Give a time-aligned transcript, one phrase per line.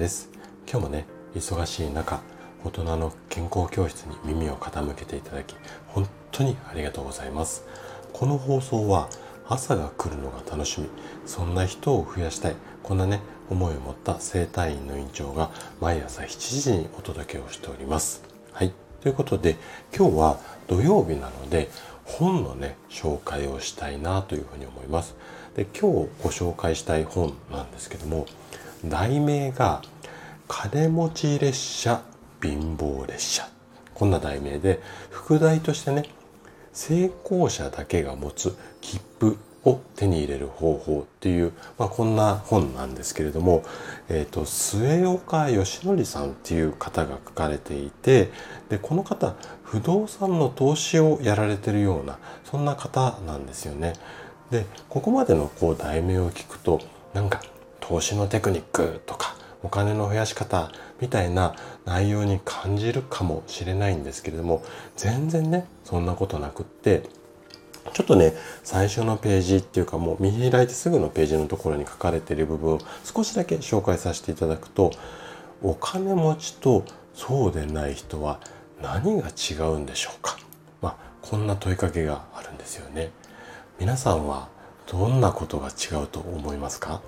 [0.00, 0.30] です。
[0.66, 2.22] 今日もね忙しい中
[2.64, 5.54] 大人の健康教室に耳を傾けていただき
[5.88, 7.66] 本当にありがとうございます。
[8.14, 9.10] この放送は
[9.46, 10.88] 朝が来るのが楽しみ
[11.26, 13.20] そんな人を増やしたいこんなね
[13.50, 15.50] 思いを持った整体院の院長が
[15.82, 18.22] 毎朝7時にお届けをしております。
[18.52, 18.72] はい。
[19.02, 19.56] ということで
[19.94, 21.68] 今日は土曜日なので
[22.04, 25.14] 本のね紹介をしたいなというふうに思います。
[25.56, 28.24] で今日ご紹介したい本なんですけども
[28.82, 29.82] 題名が
[30.52, 32.02] 「金持ち列車
[32.42, 33.48] 貧乏列車」
[33.94, 36.06] こんな題名で副題としてね
[36.72, 43.62] 成功者だけが持つ切符を手に入れる方法っていう、まあ、こんな本なんですけれども、
[44.08, 48.30] えーと、末岡義則さんっていう方が書かれていて
[48.70, 53.92] でこの方不動産の投資をやられてるようなそんな方なんですよね。
[54.50, 56.80] でここまでのこう題名を聞くと
[57.14, 57.40] なんか
[57.78, 64.62] 投資のテクニックとかお金の増やし方みたいな内容に感じるかもしれないんですけれども
[64.96, 67.02] 全然ねそんなことなくって
[67.92, 74.92] ちょっとね最初のページっていうかもう見開いてすぐのページのところに書かれている部分を少しだけ紹介させていただくと
[75.62, 78.40] お金持ちとそうでない人は
[78.80, 80.38] 何が違うんでしょうか
[80.80, 83.10] まあこんな問いかけがあるんですよね。
[83.78, 84.48] 皆さんは
[84.86, 87.00] どんなことが違うと思いますか？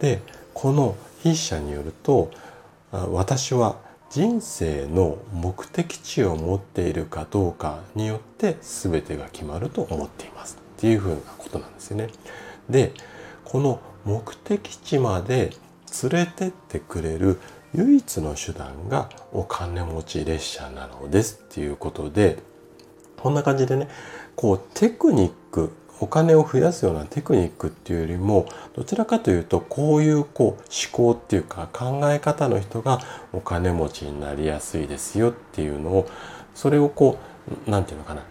[0.00, 0.20] で
[0.54, 2.30] この筆者によると
[2.92, 3.76] 私は
[4.10, 12.08] 人生の目的地を持っているかどうかによって全てが決まると思っていますっていうふうなことなんですよね。
[12.70, 12.92] で
[13.44, 15.52] この目的地まで
[16.02, 17.40] 連れてってくれる
[17.74, 22.38] 唯一の手段がお金持ち列車なのですっていうことで
[23.16, 23.88] こんな感じでね
[24.34, 33.00] こうテクニックお金を増やすようなテクニックっていうよりもどちらかというとこういうこう思考っていうか考え方の人が
[33.32, 36.08] お金持ちになりやすいですよっていうのを
[36.54, 37.18] それをこ
[37.66, 38.22] う何て言うのかな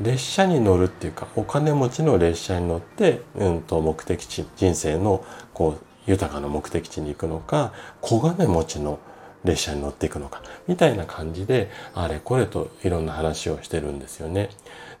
[0.00, 8.98] 列車に乗るっていうかお金持ちの列車に乗って、うんと目的地人生のこう豊かな目的地に行くのか小金持ちの
[9.44, 14.50] 列車に乗っていくのかみたいな感じであれこれといろんな話をしてるんですよね。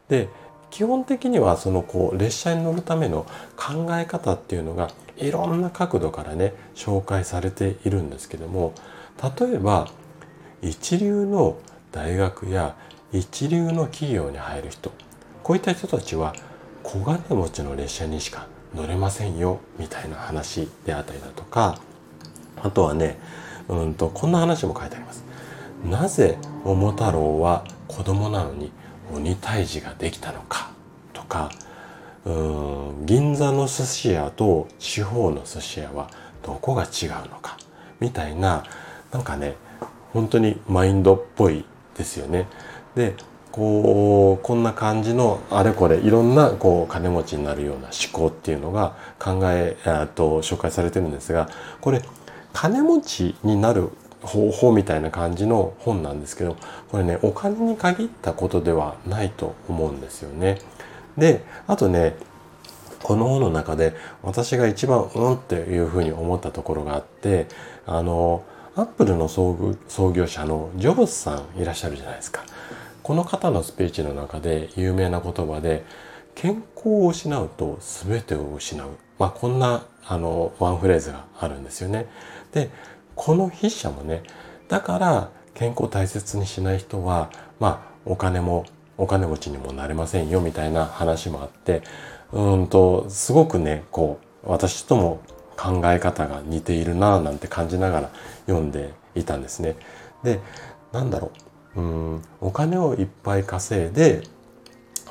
[0.08, 0.28] で
[0.72, 4.88] 基本的にはそのこう列車に乗るための考え方っていうのが
[5.18, 8.72] いろんな角度からね紹介されているんですけども
[9.38, 9.88] 例えば
[10.62, 11.58] 一流の
[11.92, 12.74] 大学や
[13.12, 14.90] 一流の企業に入る人
[15.42, 16.34] こういった人たちは
[16.82, 21.78] 小金持ちの列車にしか乗れませんよみたいな話であったりだとか
[22.62, 23.18] あとはね
[23.68, 25.22] うんとこんな話も書いてあります。
[25.84, 28.72] なぜ桃太郎は子供なのに
[29.10, 30.70] 鬼退治ができたのか？
[31.12, 31.50] とか
[32.24, 36.10] うん銀座の寿司屋と地方の寿司屋は
[36.42, 37.56] どこが違うのか？
[38.00, 38.64] みたいな
[39.12, 39.56] なんかね
[40.12, 41.64] 本当にマインドっぽい
[41.96, 42.46] ですよね。
[42.94, 43.14] で
[43.50, 49.76] こうこんな感じのあれこれいろんなこう金持ちになるような思考っていうのが考え
[50.14, 51.50] と紹介されてるんですが
[51.82, 52.00] これ
[52.54, 53.90] 金持ちになる
[54.22, 56.56] 方法みたいな感じの本なんですけど
[56.90, 60.58] これねお金に限ったことではないと思うんですよね。
[61.16, 62.16] であとね
[63.02, 67.48] この本の中で私が一番うんっていうふうに思ったところがあって
[67.84, 68.44] あの
[68.76, 69.76] アップルの創
[70.12, 72.44] 業者のジョブズさんいらっしゃるじゃないですか。
[73.02, 75.84] この方のスピーチの中で有名な言葉で
[76.34, 78.88] 健康を失うと全てを失う。
[79.18, 82.06] まあ、こんなあのワンフレーズがあるんですよね。
[82.52, 82.70] で
[83.14, 84.22] この筆者もね
[84.68, 87.30] だから健康大切にしない人は
[87.60, 88.64] まあお金も
[88.98, 91.82] お金持ちにもなれませんよみたいな話もあって
[92.32, 95.20] うんとすごくねこう私とも
[95.56, 98.10] 考え方が似ているなぁなんて感じながら
[98.46, 99.76] 読んでいたんですね。
[100.22, 100.40] で
[100.92, 101.30] なんだろ
[101.76, 101.84] うう
[102.16, 104.22] んお金をいっぱい稼いで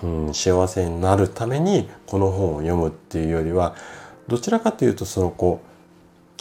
[0.03, 3.75] うん幸せになるためにこの本を読むっていうよりは
[4.27, 5.70] どちらかというとそのこう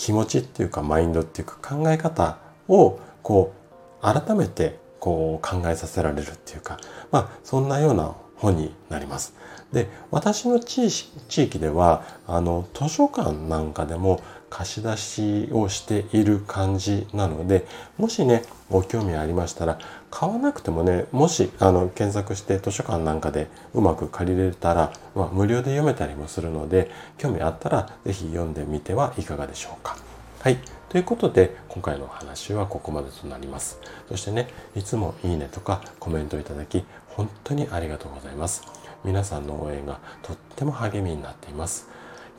[0.00, 2.38] 気持ちっていうかマインドっていうか考え方
[2.68, 3.52] をこ
[4.00, 6.78] う改めてこう考えさせられるっていうか
[7.10, 9.34] まあそんなような本になります。
[9.74, 10.88] で私の地
[11.28, 17.66] 域ではあの図書館なんかでも貸し出しをしている感じなので
[17.96, 19.78] もしねご興味ありましたら
[20.10, 29.96] 買わなくてもねもしあの検索して図書館なんかでうまく借りれたら、まあ、無料で読めたりもするので興味あったら是非読んでみてはいかがでしょうか。
[30.40, 30.58] はい
[30.88, 33.78] ということで今回のお話はここまでとなります。
[34.08, 38.64] そしてねいつもいいねとかコメントいただき本当にありがとうございます。
[39.04, 41.88] 皆さんの応援がとっても励みになっています。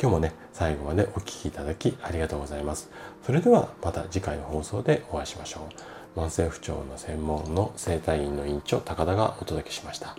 [0.02, 2.90] 今日もね、最後までお聴きいただきありがとうございます。
[3.24, 5.68] それではまた次回の放送でお会いしましょ
[6.16, 6.20] う。
[6.20, 10.16] 慢性不調の専門の整体院の院長高田がお届けしました。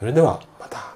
[0.00, 0.95] それではまた。